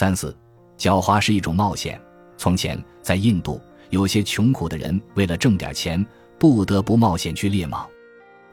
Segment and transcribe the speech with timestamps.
[0.00, 0.34] 三四，
[0.78, 2.00] 狡猾是一种冒险。
[2.38, 3.60] 从前在印度，
[3.90, 6.02] 有些穷苦的人为了挣点钱，
[6.38, 7.84] 不得不冒险去猎蟒。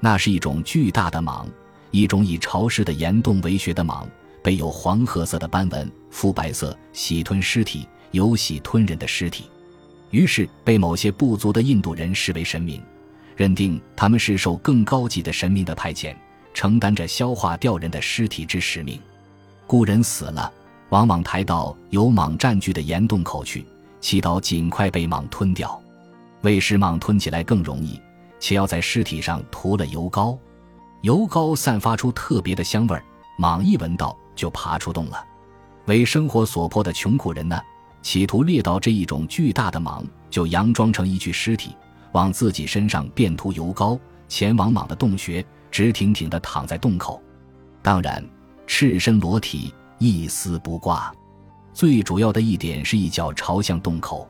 [0.01, 1.45] 那是一种巨大的蟒，
[1.91, 4.05] 一种以潮湿的岩洞为穴的蟒，
[4.43, 9.45] 背有黄褐色的斑纹，肤白色，喜吞尸体，有喜吞人的尸体。
[10.11, 12.83] 于是被某些部族的印度人视为神明，
[13.37, 16.13] 认定他们是受更高级的神明的派遣，
[16.53, 18.99] 承担着消化掉人的尸体之使命。
[19.65, 20.51] 故人死了，
[20.89, 23.65] 往往抬到有蟒占据的岩洞口去，
[23.99, 25.81] 祈祷尽快被蟒吞掉。
[26.41, 27.99] 为使蟒吞起来更容易，
[28.39, 30.37] 且要在尸体上涂了油膏，
[31.01, 33.03] 油膏散发出特别的香味儿，
[33.39, 35.23] 蟒一闻到就爬出洞了。
[35.85, 37.59] 为生活所迫的穷苦人呢？
[38.03, 41.75] 企图猎到这一种巨大的蟒，就佯装成一具尸体，
[42.13, 47.21] 往自己身上便涂油膏，前往蟒的洞穴，直挺挺地躺在洞口。
[47.81, 48.23] 当然，
[48.65, 51.13] 赤身裸体，一丝不挂。
[51.73, 54.27] 最主要的一点是一脚朝向洞口，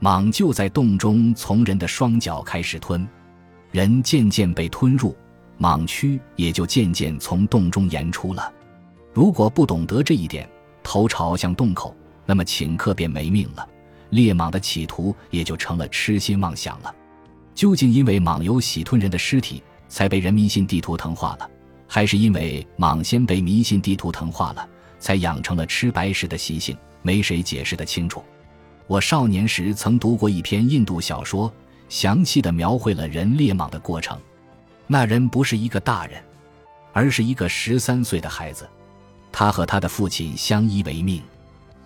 [0.00, 3.06] 蟒就在洞中从人的双脚开始吞，
[3.70, 5.14] 人渐渐被吞入，
[5.58, 8.52] 蟒躯也就渐渐从洞中延出了。
[9.12, 10.48] 如果不懂得这一点，
[10.82, 11.94] 头朝向洞口。
[12.24, 13.66] 那么顷刻便没命了，
[14.10, 16.94] 猎蟒的企图也就成了痴心妄想了。
[17.54, 21.50] 究竟因为蟒有喜吞人的尸体，才被人迷信地图腾化了，
[21.86, 24.68] 还是因为蟒先被迷信地图腾化了，
[24.98, 26.76] 才养成了吃白食的习性？
[27.02, 28.24] 没谁解释得清楚。
[28.86, 31.52] 我少年时曾读过一篇印度小说，
[31.88, 34.18] 详细的描绘了人猎蟒的过程。
[34.86, 36.22] 那人不是一个大人，
[36.92, 38.68] 而是一个十三岁的孩子，
[39.30, 41.22] 他和他的父亲相依为命。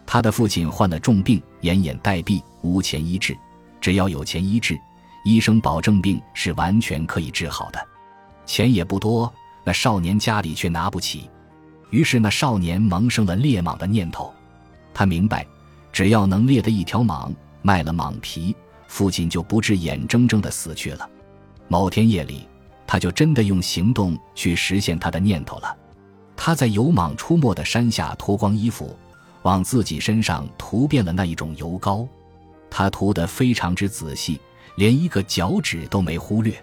[0.07, 3.37] 他的父亲患了重病，奄奄待毙，无钱医治。
[3.81, 4.79] 只要有钱医治，
[5.25, 7.89] 医生保证病是完全可以治好的。
[8.47, 9.33] 钱也不多，
[9.65, 11.29] 那少年家里却拿不起。
[11.93, 14.35] 于是那少年萌生了猎蟒的念头。
[14.93, 15.47] 他明白，
[15.93, 18.57] 只要能猎得一条蟒，卖了蟒皮，
[18.89, 21.09] 父亲就不至眼睁睁地死去了。
[21.69, 22.49] 某天夜里，
[22.87, 25.77] 他就真的用行动去实现他的念头了。
[26.34, 28.99] 他在有蟒出没的山下脱光衣服。
[29.43, 32.06] 往自己身上涂遍了那一种油膏，
[32.71, 34.41] 他涂得非常之仔细，
[34.77, 36.55] 连一个脚趾都没忽略。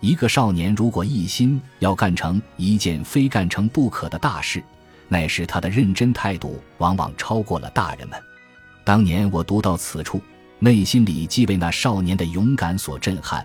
[0.00, 4.62] 一个少年如果一心要干成一件非干成不可的大事，
[5.08, 8.18] 那时他的认真态度往往超过了大人们。
[8.84, 10.20] 当年我读到此处，
[10.60, 13.44] 内心里既为那少年的勇敢所震撼，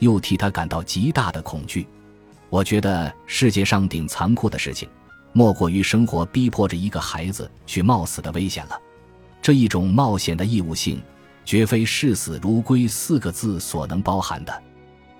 [0.00, 1.86] 又替他感到极大的恐惧。
[2.50, 4.88] 我觉得世界上顶残酷的事情。
[5.34, 8.78] 莫过于生活逼迫着一个孩子去冒死的危险了，
[9.40, 11.00] 这一种冒险的义务性，
[11.42, 14.62] 绝非视死如归四个字所能包含的。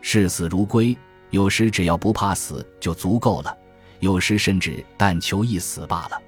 [0.02, 0.94] 视死如归，
[1.30, 3.56] 有时只要不怕死就足够了，
[4.00, 6.20] 有时甚至但求一死罢了。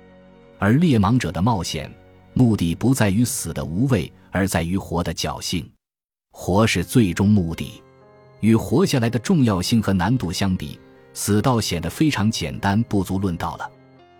[0.58, 1.92] 而猎蟒者的冒险，
[2.32, 5.68] 目的不在于死的无畏，而在于活的侥幸。
[6.30, 7.82] 活是最终目的，
[8.40, 10.78] 与活下来的重要性和难度相比。
[11.12, 13.70] 死道显得非常简单，不足论道了。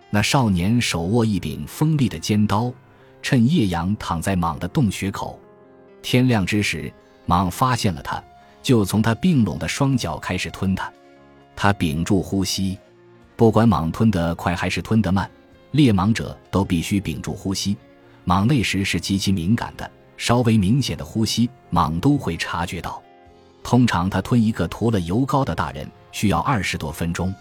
[0.09, 2.71] 那少年手握一柄锋利的尖刀，
[3.21, 5.37] 趁夜阳躺在蟒的洞穴口。
[6.01, 6.89] 天亮之时，
[7.27, 8.23] 蟒发现了他，
[8.65, 10.91] 就从他并拢的双脚开始吞他。
[11.55, 12.75] 他屏住呼吸，
[13.35, 15.29] 不管蟒吞得快还是吞得慢，
[15.69, 17.77] 猎蟒者都必须屏住呼吸。
[18.25, 22.99] 蟒那时是极其敏感的，稍微明显的呼吸，蟒都会察觉到。
[23.61, 25.87] 通常，他吞一个涂了油膏的大人。
[26.11, 27.31] 需要二十多分钟，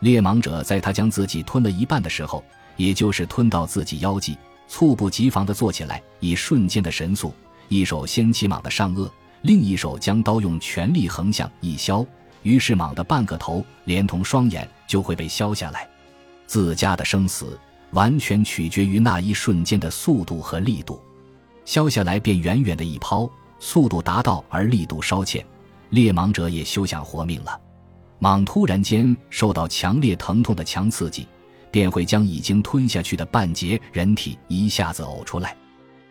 [0.00, 2.44] 猎蟒者在他将自己吞了一半的时候，
[2.76, 4.36] 也就是吞到自己腰际，
[4.68, 7.32] 猝不及防地坐起来，以瞬间的神速，
[7.68, 9.08] 一手掀起蟒的上颚，
[9.42, 12.04] 另一手将刀用全力横向一削，
[12.42, 15.88] 于是蟒的半个头连同双眼就会被削下来。
[16.46, 17.58] 自家的生死
[17.92, 21.00] 完全取决于那一瞬间的速度和力度，
[21.64, 25.44] 削下来便远远的一抛，速度达到而力度稍欠，
[25.90, 27.60] 猎蟒者也休想活命了。
[28.20, 31.26] 蟒突然间受到强烈疼痛的强刺激，
[31.70, 35.56] 便会将已经吞下去的半截人体一下子呕出来，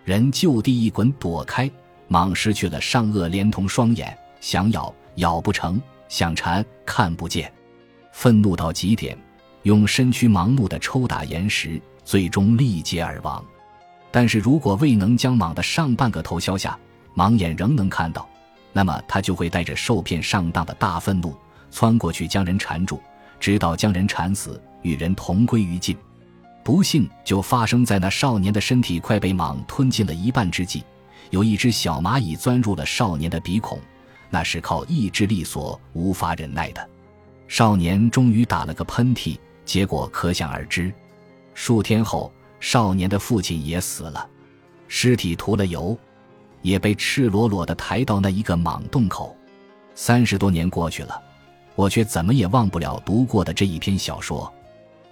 [0.06, 1.69] 人就地一滚躲开。
[2.09, 7.51] 蟒失去了上颚，连同双眼，想咬咬不成，想缠看不见，
[8.12, 9.18] 愤怒到极点，
[9.63, 13.44] 用身躯盲目的抽打岩石，最终力竭而亡。
[14.09, 16.77] 但是如果未能将蟒的上半个头削下，
[17.15, 18.27] 蟒眼仍能看到，
[18.71, 21.36] 那么它就会带着受骗上当的大愤怒。
[21.69, 23.01] 窜过去将人缠住，
[23.39, 25.95] 直到将人缠死，与人同归于尽。
[26.63, 30.83] 不幸就发生在那少年的身体快被蟒吞进了一半之际，
[31.29, 33.79] 有一只小蚂蚁钻入了少年的鼻孔，
[34.29, 36.89] 那是靠意志力所无法忍耐的。
[37.47, 40.94] 少年终于打了个喷嚏，结果可想而知。
[41.53, 44.29] 数天后，少年的父亲也死了，
[44.88, 45.97] 尸体涂了油，
[46.62, 49.35] 也被赤裸裸的抬到那一个莽洞口。
[49.95, 51.21] 三十多年过去了，
[51.75, 54.53] 我却怎么也忘不了读过的这一篇小说。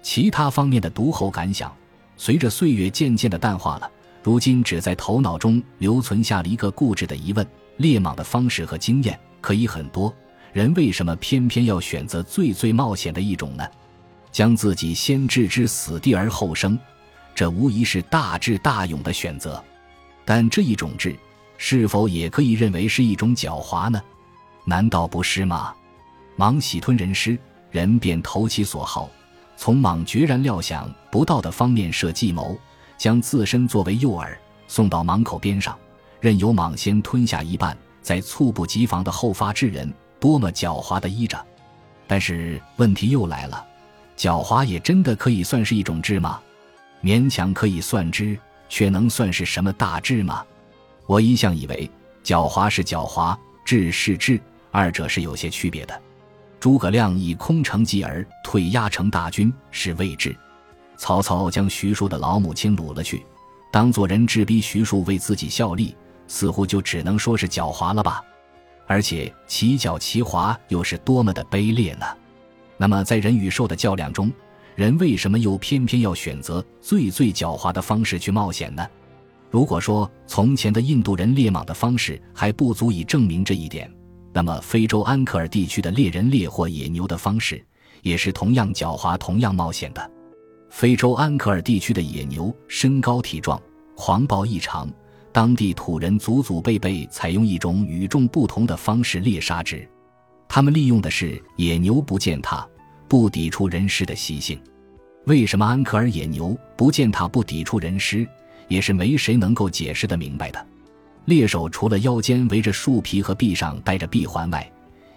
[0.02, 1.74] 其他方面的读后感想，
[2.16, 3.90] 随着岁月渐渐的淡化了。
[4.26, 7.46] 如今只在头脑中留存下了一个固执的疑问：
[7.76, 10.12] 猎蟒的方式和经验可以很多，
[10.52, 13.64] 人为什么偏偏要选择最最冒险的一种呢？
[14.32, 16.76] 将自己先置之死地而后生，
[17.36, 19.62] 这无疑是大智大勇的选择。
[20.24, 21.14] 但这一种智，
[21.56, 24.02] 是否也可以认为是一种狡猾呢？
[24.64, 25.72] 难道不是吗？
[26.36, 27.38] 蟒喜吞人尸，
[27.70, 29.08] 人便投其所好，
[29.56, 32.58] 从蟒决然料想不到的方面设计谋。
[32.98, 34.36] 将自身作为诱饵
[34.68, 35.78] 送到蟒口边上，
[36.20, 41.44] 任由蟒先吞下一半，再猝不及防的后发制人，多么狡猾的依着！
[42.06, 43.64] 但是问题又来了，
[44.16, 46.40] 狡猾也真的可以算是一种智吗？
[47.02, 48.38] 勉强可以算之，
[48.68, 50.44] 却能算是什么大智吗？
[51.06, 51.88] 我一向以为，
[52.24, 54.40] 狡猾是狡猾，智是智，
[54.70, 56.02] 二者是有些区别的。
[56.58, 60.34] 诸葛亮以空城计而退压成大军，是未智。
[60.98, 63.24] 曹操将徐庶的老母亲掳了去，
[63.70, 65.94] 当做人质逼徐庶为自己效力，
[66.28, 68.22] 似乎就只能说是狡猾了吧？
[68.86, 72.06] 而且其狡其猾又是多么的卑劣呢？
[72.76, 74.32] 那么在人与兽的较量中，
[74.74, 78.86] 人为什么又偏偏要选择最最狡猾的方式去冒险呢？
[79.50, 83.90] 如果说从前的印度人猎蟒的方式还不足以证明这一点，
[84.32, 87.64] 那么非洲安克尔地区的猎人猎获野牛的方式
[88.02, 90.10] 也是同样狡猾、同样冒险的。
[90.76, 93.58] 非洲安可尔地区的野牛身高体壮，
[93.94, 94.86] 狂暴异常，
[95.32, 99.88] 当地土人祖祖辈辈采用一种与众不同的方式猎杀之。
[100.46, 102.68] 他们利用的是野牛不践踏、
[103.08, 104.60] 不抵触人尸的习性。
[105.24, 108.28] 为什么安可尔野牛不践踏、不抵触人尸，
[108.68, 110.66] 也是没谁能够解释得明白的。
[111.24, 114.70] 猎手除了腰间围着树皮和臂上戴着臂环外，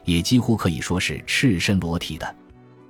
[0.05, 2.33] 也几乎可以说是赤身裸体的。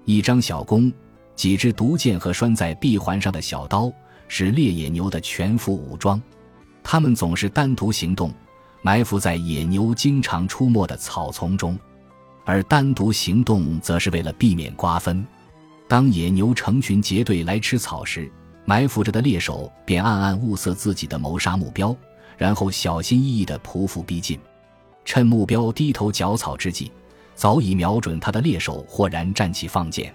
[0.06, 0.94] 一张小弓。
[1.40, 3.90] 几支毒箭和拴在臂环上的小刀
[4.28, 6.22] 是猎野牛的全副武装，
[6.84, 8.30] 它们总是单独行动，
[8.82, 11.80] 埋伏在野牛经常出没的草丛中，
[12.44, 15.26] 而单独行动则是为了避免瓜分。
[15.88, 18.30] 当野牛成群结队来吃草时，
[18.66, 21.96] 埋伏着的猎手便暗暗物色自己的谋杀目标，
[22.38, 24.38] 然后小心翼翼地匍匐逼近，
[25.06, 26.92] 趁目标低头嚼草之际，
[27.34, 30.14] 早已瞄准他的猎手豁然站起放箭。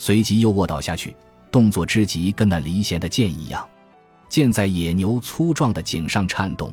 [0.00, 1.14] 随即又卧倒下去，
[1.52, 3.68] 动作之急跟那离弦的箭一样，
[4.30, 6.72] 箭在野牛粗壮的颈上颤动。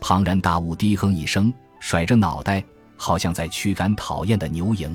[0.00, 2.62] 庞然大物低哼一声，甩着脑袋，
[2.96, 4.88] 好像在驱赶讨厌的牛蝇。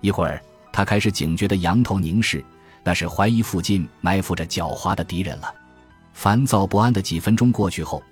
[0.00, 2.42] 一会儿，他开始警觉地仰头凝视，
[2.82, 5.54] 那是怀疑附近埋伏着狡猾的敌人了。
[6.14, 8.02] 烦躁不安的几分钟过去后，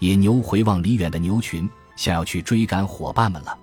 [0.00, 3.56] 野牛回望离远的牛群，想要去追赶伙伴们了。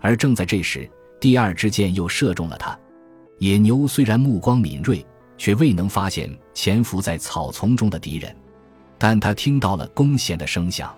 [0.00, 2.74] 而正在这时，第二支箭又射中了他。
[3.38, 5.04] 野牛虽然目光敏锐，
[5.36, 8.34] 却未能发现潜伏在草丛中的敌人，
[8.96, 10.94] 但他听到了弓弦的声响，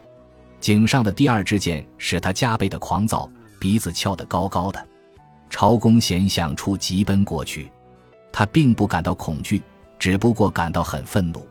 [0.61, 3.29] 颈上的第二支箭使他加倍的狂躁，
[3.59, 4.87] 鼻子翘得高高的，
[5.49, 7.71] 朝弓弦响处急奔过去。
[8.33, 9.62] 他并不感到恐惧，
[9.99, 11.47] 只不过感到很愤怒。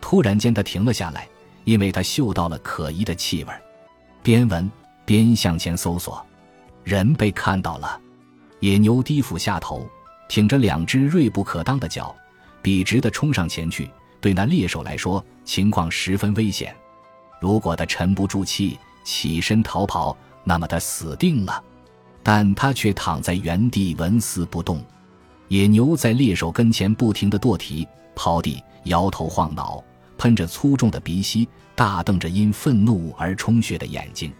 [0.00, 1.28] 突然间，他停了下来，
[1.64, 3.52] 因为他嗅到了可疑的气味，
[4.24, 4.68] 边闻
[5.04, 6.24] 边向前搜索，
[6.82, 8.00] 人被看到了。
[8.60, 9.88] 野牛低俯下头。
[10.28, 12.14] 挺着两只锐不可当的脚，
[12.62, 13.88] 笔直地冲上前去。
[14.20, 16.74] 对那猎手来说，情况十分危险。
[17.40, 21.62] 如果他沉不住气，起身逃跑，那么他死定了。
[22.22, 24.82] 但他却躺在原地纹丝不动。
[25.46, 29.84] 野牛在猎手跟前不停地跺蹄、刨地、摇头晃脑，
[30.18, 34.32] 喷着粗重的鼻息，大瞪着因愤怒而充血的眼睛。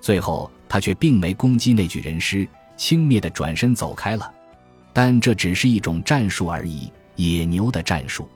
[0.00, 4.28] 最后，他却并没攻击那具人尸，轻蔑地转身走开了。
[4.92, 8.28] 但这只是一种战术而已，野牛的战术。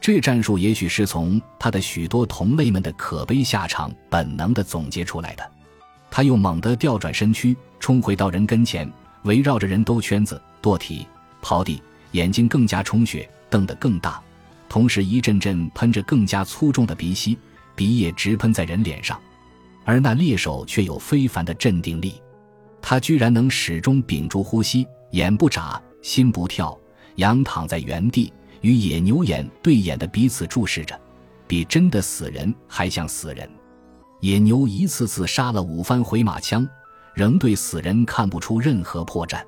[0.00, 5.50] 这战术也许是从他的许多同类们的可悲下场本能的总结出来的。
[6.10, 8.90] 他又猛地调转身躯，冲回到人跟前，
[9.24, 11.06] 围绕着人兜圈子、跺蹄、
[11.42, 14.20] 刨地，眼睛更加充血，瞪得更大，
[14.68, 17.38] 同时一阵阵喷着更加粗重的鼻息，
[17.76, 19.20] 鼻液直喷在人脸上。
[19.84, 22.14] 而那猎手却有非凡的镇定力，
[22.80, 25.80] 他居然能始终屏住呼吸，眼不眨。
[26.02, 26.78] 心不跳，
[27.16, 30.98] 仰躺在原地，与野牛眼对眼的彼此注视着，
[31.46, 33.48] 比真的死人还像死人。
[34.20, 36.68] 野牛一次次杀了五番回马枪，
[37.14, 39.42] 仍对死人看不出任何破绽。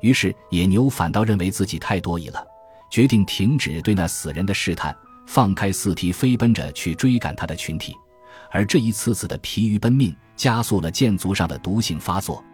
[0.00, 2.44] 于是野牛反倒认为自己太多疑了，
[2.90, 4.94] 决定停止对那死人的试探，
[5.26, 7.94] 放开四蹄飞奔着去追赶它的群体，
[8.50, 12.44] 而这一次次的疲于奔命，加速了箭足上的毒性发作，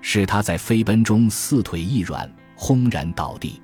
[0.00, 3.62] 使它在飞奔中四腿一软，轰然倒地。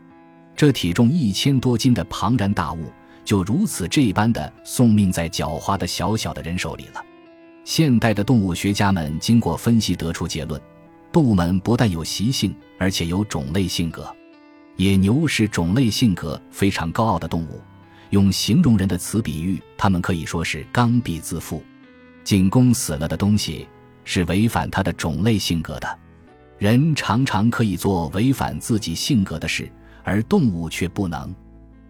[0.57, 2.93] 这体重一千多斤的庞然大物，
[3.25, 7.05] 就如此这般的送命在狡猾的小小的人手里了。
[7.65, 10.61] 现代的动物学家们经过分析得出结论：
[11.11, 14.09] 动物们不但有习性，而且有种类性格。
[14.77, 17.61] 野牛是种类性格非常高傲的动物，
[18.11, 21.63] 用形容人的词比喻，它们可以说是刚愎自负。
[22.23, 23.67] 进攻死了的东西
[24.05, 25.99] 是违反它的种类性格的。
[26.65, 29.71] 人常常可以做违反自己性格的事。
[30.03, 31.35] 而动物却不能，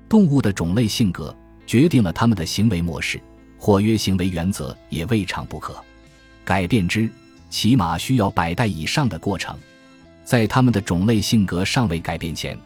[0.09, 1.33] 动物的种类性格
[1.65, 3.21] 决定了它们的行为模式，
[3.57, 5.77] 或曰行为原则也未尝不可。
[6.45, 7.09] 改变之，
[7.51, 9.57] 起码需要百代以上的过程。
[10.25, 12.59] 在它们的种类性格尚未改变前，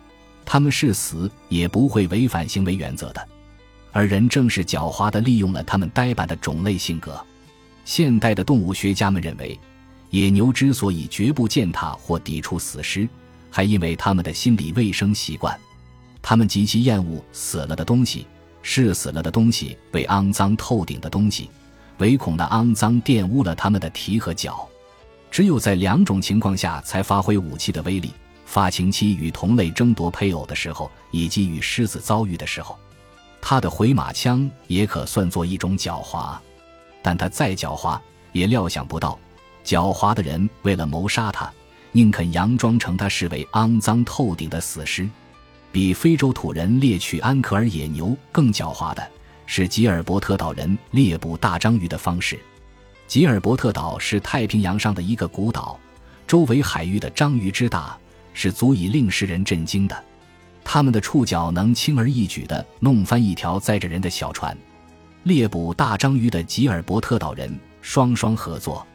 [0.47, 3.29] 它们是死也不会违反行为原则的。
[3.93, 7.23] 而人正是狡猾地利用了它们呆板的种类性格。
[7.85, 9.61] 现代的动物学家们认为，
[10.11, 13.09] 野牛之所以绝不践踏或抵触死尸。
[13.51, 15.59] 还因为他们的心理卫生习惯，
[16.21, 18.27] 他们极其厌恶死了的东西，
[18.63, 21.51] 视死了的东西为肮脏透顶的东西，
[21.97, 24.69] 唯恐那肮脏玷污了他们的蹄和脚。
[25.31, 28.13] 只有在两种情况下才发挥武器的威力：
[28.45, 32.79] 发情期与同类争夺配偶的时候，以及与狮子遭遇的时候。
[33.41, 36.37] 他的回马枪也可算作一种狡猾，
[37.03, 37.99] 但他再狡猾，
[38.33, 39.19] 也料想不到，
[39.69, 41.53] 狡猾的人为了谋杀他。
[41.93, 45.07] 宁肯佯装成他视为肮脏透顶的死尸，
[45.71, 49.07] 比非洲土人猎取安可尔野牛更狡猾的
[49.45, 52.39] 是吉尔伯特岛人猎捕大章鱼的方式。
[53.07, 55.79] 吉尔伯特岛是太平洋上的一个孤岛，
[56.27, 57.99] 周围海域的章鱼之大
[58.33, 60.05] 是足以令世人震惊的，
[60.65, 64.57] 他们的触角能轻而易举地弄翻一条载着人的小船。
[65.25, 68.87] 猎捕大章鱼的吉尔伯特岛人双双合作，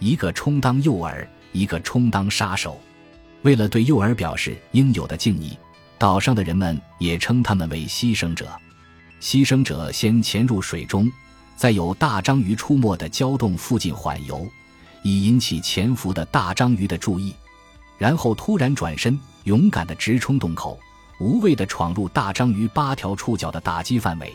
[0.00, 1.24] 一个充当诱饵。
[1.52, 2.80] 一个充当杀手，
[3.42, 5.58] 为了对诱饵表示应有的敬意，
[5.98, 8.48] 岛上的人们也称他们为牺牲者。
[9.20, 11.10] 牺牲者先潜入水中，
[11.56, 14.46] 在有大章鱼出没的礁洞附近缓游，
[15.02, 17.34] 以引起潜伏的大章鱼的注意，
[17.98, 20.78] 然后突然转身，勇敢地直冲洞口，
[21.18, 24.32] 无畏地闯入大章鱼八条触角的打击范围。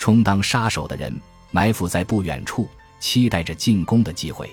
[0.00, 1.16] 充当杀手的人
[1.52, 4.52] 埋伏在不远处，期待着进攻的机会。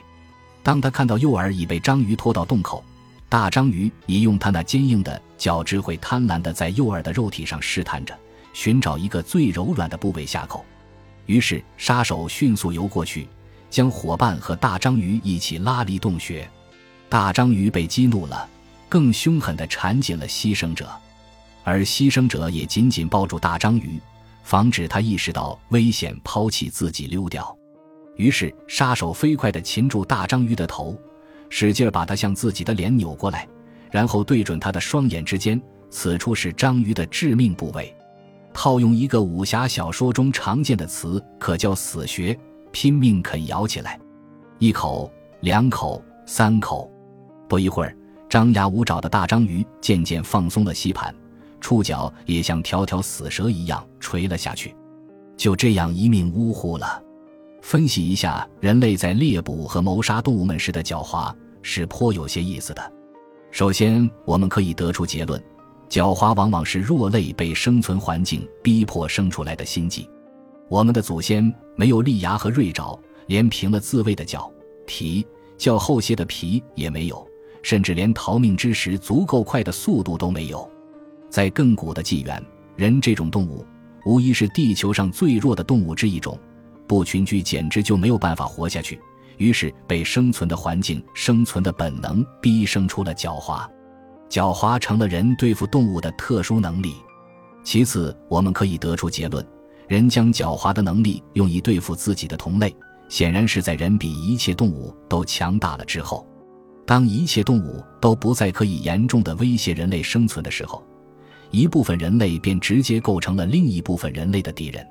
[0.68, 2.84] 当他看到诱饵已被章鱼拖到洞口，
[3.30, 8.14] 大章鱼已用它那坚硬的角质会贪婪地在诱饵的肉体上试探着，
[8.52, 10.66] 寻找一个最柔软的部位下口。
[11.26, 13.30] 于是杀手迅速游过去，
[13.70, 16.46] 将伙伴和大章鱼一起拉离洞穴。
[17.08, 18.46] 大章鱼被激怒了，
[18.90, 20.92] 更凶狠地缠紧了牺牲者，
[21.64, 23.98] 而牺牲者也紧紧抱住大章鱼，
[24.44, 27.57] 防止他意识到危险，抛弃自己溜掉。
[28.18, 30.98] 于是，杀手飞快地擒住大章鱼的头，
[31.50, 33.48] 使劲把它向自己的脸扭过来，
[33.92, 37.96] 然后对准他的双眼之间，此处是章鱼的致命部位。
[38.54, 42.38] 套用一个武侠小说中常见的词，可叫“死穴”，
[42.74, 44.00] 拼命啃咬起来，
[44.58, 46.92] 一口、两口、三口。
[47.48, 47.96] 不一会儿，
[48.28, 51.14] 张牙舞爪的大章鱼渐渐放松了吸盘，
[51.62, 54.76] 触角也像条条死蛇一样垂了下去，
[55.38, 57.04] 就这样一命呜呼了。
[57.68, 62.94] 分析一下人类在猎捕和谋杀动物们时的狡猾，是颇有些意思的。
[63.52, 65.38] 首先，我们可以得出结论：
[65.90, 70.10] 狡猾往往是弱类被生存环境逼迫生出来的心计。
[70.70, 74.50] 我们的祖先没有利牙和锐爪，连平了自卫的脚
[74.86, 77.28] 蹄较厚些的皮也没有，
[77.64, 80.66] 甚至连逃命之时足够快的速度都没有。
[81.30, 82.42] 在亘古的纪元，
[82.78, 83.66] 人这种动物
[84.06, 86.40] 无疑是地球上最弱的动物之一种。
[86.88, 89.00] 不群居简直就没有办法活下去，
[89.38, 93.68] 于是被生存的环境、生存的本能逼生出了狡猾，
[94.30, 96.96] 狡猾成了人对付动物的特殊能力。
[97.64, 99.46] 其次，我们可以得出结论：
[99.88, 102.74] 人将狡猾的能力用以对付自己的同类，
[103.10, 106.26] 显然是在人比一切动物都强大了之后。
[106.86, 110.82] 当一切动物都不再可以严重的威胁人类生存的时候，
[111.52, 114.88] 一部分人类便直接构成了另一部分人类的敌人。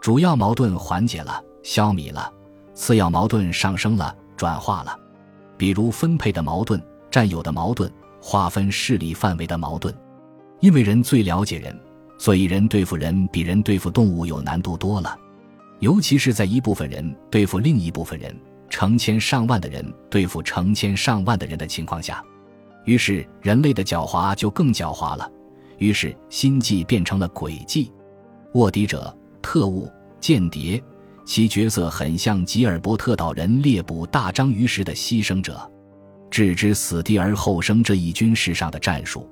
[0.00, 2.32] 主要矛盾缓解了、消弭了，
[2.74, 4.96] 次要矛盾上升了、转化了，
[5.56, 9.92] 比如分配的矛盾、占有的矛盾、划分势力范围的矛盾。
[10.60, 11.78] 因为人最了解人，
[12.18, 15.18] 所以人对付人比人对付动物有难度多了，
[15.80, 18.34] 尤其是在一部分人对付另一部分人，
[18.70, 22.24] 成千上万的人对付成千上万的人的情况下，
[22.84, 25.30] 于是人类的狡猾就更狡猾了，
[25.78, 27.92] 于是心计变成了诡计，
[28.52, 29.14] 卧底者。
[29.48, 29.88] 特务、
[30.18, 30.82] 间谍，
[31.24, 35.56] 其角色很像吉尔伯特岛人猎捕大章鱼时的牺牲者，
[36.28, 39.30] 置之死地而后生这一军事上的战术，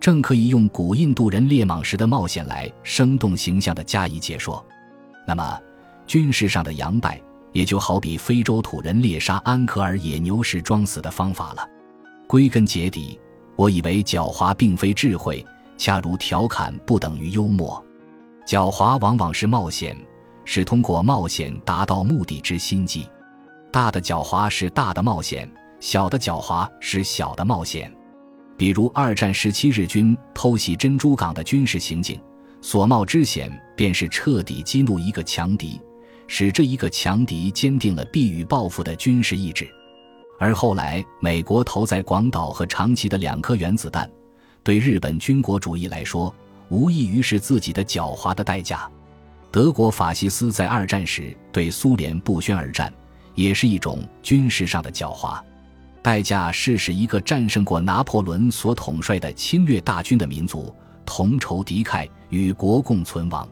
[0.00, 4.62] 正可以用古印度人猎蟒时的冒险来生动形象地加以解说。
[5.24, 5.56] 那么，
[6.04, 11.64] 军事上的杨败，也就好比非洲土人猎杀安可尔野牛时装死的方法了。
[12.26, 13.20] 归根结底，
[13.54, 15.46] 我以为狡猾并非智慧，
[15.78, 17.80] 恰如调侃不等于幽默。
[18.46, 19.96] 狡猾往往是冒险，
[20.44, 23.08] 是通过冒险达到目的之心计。
[23.72, 27.90] 大的狡猾是大的冒险，小的狡猾是小的冒险。
[28.56, 32.20] 比如二战时期日军偷袭珍珠港的军事行径，
[32.60, 35.80] 所冒之险便是彻底激怒一个强敌，
[36.28, 39.66] 使这一个强敌坚定了必予报复的军事意志。
[40.38, 44.08] 而后来美国投在广岛和长崎的两颗原子弹，
[44.62, 46.32] 对日本军国主义来说。
[46.74, 48.90] 无异于是自己的狡猾的代价。
[49.52, 52.92] 德国法西斯在二战时对苏联不宣而战，
[53.36, 55.40] 也是一种军事上的狡猾。
[56.02, 60.74] 代价是使一个战胜过拿破仑所统帅的侵略大军的民族
[61.06, 63.48] 同仇敌忾，与国共存亡。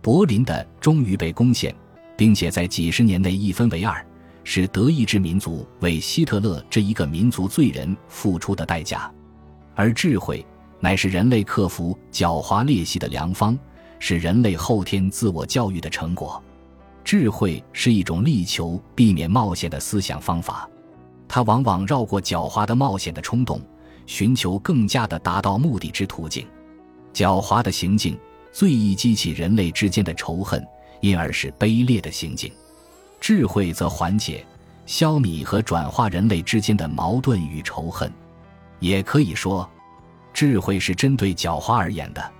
[0.00, 1.74] 柏林的终于被攻陷，
[2.16, 4.06] 并且在几十年内一分为二，
[4.44, 9.12] 是德意志民族为希特勒这一个民族罪人付出的代价，
[9.74, 10.46] 而智慧。
[10.82, 13.56] 乃是人类克服狡猾劣习的良方，
[14.00, 16.42] 是人类后天自我教育的成果。
[17.04, 20.68] 智慧是一种力求避免冒险的思想方法，
[21.28, 23.60] 它往往绕过狡猾的冒险的冲动，
[24.06, 26.44] 寻求更加的达到目的之途径。
[27.14, 28.18] 狡猾的行径
[28.50, 30.66] 最易激起人类之间的仇恨，
[31.00, 32.50] 因而是卑劣的行径；
[33.20, 34.44] 智慧则缓解、
[34.84, 38.12] 消弭和转化人类之间的矛盾与仇恨。
[38.80, 39.68] 也可以说。
[40.32, 42.32] 智慧是针对狡猾而言的。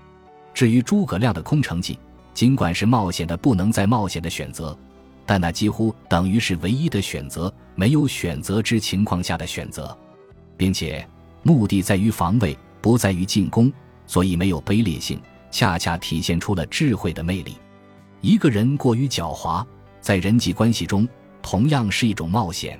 [0.53, 1.97] 至于诸葛亮的空城计，
[2.33, 4.77] 尽管是冒险的不能再冒险的选择，
[5.25, 9.97] 但那几乎等于是唯一的选择，没有选择之情况下的选择，
[10.55, 11.07] 并且
[11.41, 13.71] 目的在于防卫，不在于进攻，
[14.05, 17.57] 所以没有卑劣性，恰恰体现出了智慧的魅力。
[18.21, 19.65] 一个人过于狡猾，
[20.01, 21.07] 在人际关系中
[21.41, 22.79] 同样是一种冒险，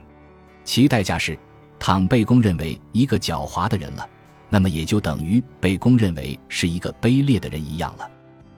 [0.64, 1.38] 其代价是，
[1.80, 4.08] 倘被公认为一个狡猾的人了。
[4.54, 8.08] 那么也就等于被公认为是一个卑劣的人一样了。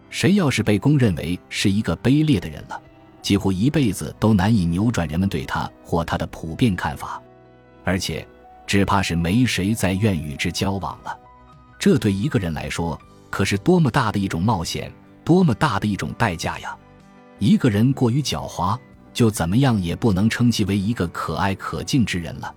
[0.09, 2.77] 谁要是被公认为是一个卑劣的人了，
[3.21, 7.21] 几乎一辈子都难以扭转人们对他或他的普遍看法，
[7.85, 8.27] 而且
[8.67, 11.17] 只怕是没谁再愿与之交往了。
[11.79, 14.91] 这对一个人来说，可是多么大的一种冒险，
[15.23, 16.75] 多么大的一种代价呀！
[17.39, 18.77] 一个人过于狡猾，
[19.13, 22.53] 就怎么样也不能称其为一个可爱可敬之人了。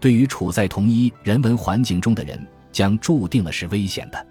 [0.00, 2.44] 对于处在同一人文环境中的人。
[2.72, 4.26] 将注定了是危险的，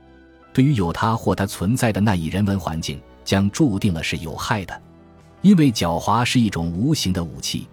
[0.51, 4.81] 对于有他或他存在的那一人文环境，将注定了是有害的，
[5.41, 7.69] 因为狡猾是一种无形的武器，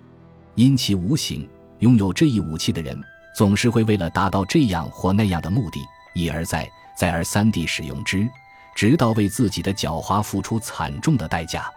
[0.55, 2.97] 因其无形，拥有这一武器的人
[3.35, 5.81] 总是会为了达到这样或那样的目的，
[6.15, 8.29] 一而再、再而三地使用之，
[8.77, 11.69] 直到为自己的狡猾付出惨重的代价。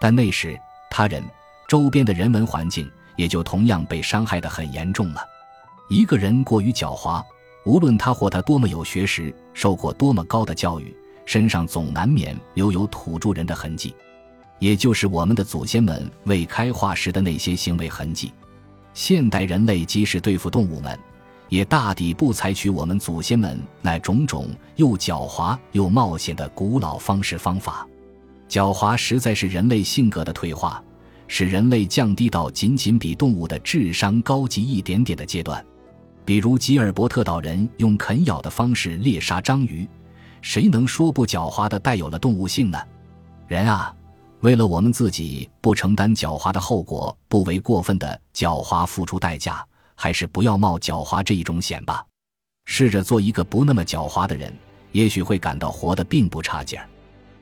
[0.00, 0.58] 但那时，
[0.90, 1.22] 他人
[1.68, 5.22] 周边的人文环境也就同样被伤害得很严重了。
[5.88, 7.22] 一个人过于狡猾。
[7.64, 13.94] 无论他或他多么有学识，受过多么高的教育，身上总难免留有土著人的痕迹，
[14.58, 18.32] 也就是我们的祖先们未开化时的那些行为痕迹。
[18.92, 20.98] 现代人类即使对付动物们，
[21.48, 27.86] 也大抵不采取我们祖先们那种种又狡猾又冒险的古老方式方法。
[28.46, 30.84] 狡猾实在是人类性格的退化，
[31.28, 35.64] 使人类降低到仅仅比动物的智商高级一点点的阶段。
[36.24, 39.86] 比如吉尔伯特岛人用啃咬的方式猎杀章鱼，
[40.40, 42.78] 谁能说不狡猾的带有了动物性呢？
[43.46, 43.94] 人啊，
[44.40, 49.62] 为了我们自己不承担狡猾的后果，不为过分的狡猾付出代价，
[49.94, 52.02] 还是不要冒狡猾这一种险吧。
[52.64, 54.50] 试着做一个不那么狡猾的人，
[54.92, 56.88] 也许会感到活得并不差劲儿。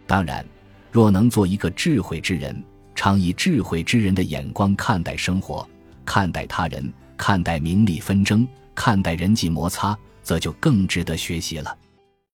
[0.09, 0.45] 当然，
[0.90, 2.61] 若能做一个智慧之人，
[2.97, 5.64] 常以智慧之人的眼光看待生活，
[6.05, 8.47] 看待他人，看待名利纷争。
[8.75, 11.77] 看待人际摩擦，则就更值得学习了。